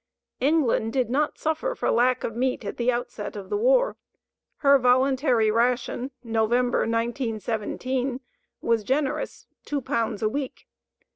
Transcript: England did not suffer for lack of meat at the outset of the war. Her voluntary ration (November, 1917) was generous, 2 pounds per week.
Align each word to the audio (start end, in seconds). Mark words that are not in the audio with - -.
England 0.39 0.91
did 0.93 1.11
not 1.11 1.37
suffer 1.37 1.75
for 1.75 1.91
lack 1.91 2.23
of 2.23 2.35
meat 2.35 2.65
at 2.65 2.77
the 2.77 2.91
outset 2.91 3.35
of 3.35 3.51
the 3.51 3.55
war. 3.55 3.97
Her 4.65 4.79
voluntary 4.79 5.51
ration 5.51 6.09
(November, 6.23 6.79
1917) 6.87 8.19
was 8.63 8.83
generous, 8.83 9.45
2 9.65 9.79
pounds 9.81 10.23
per 10.23 10.27
week. 10.27 10.65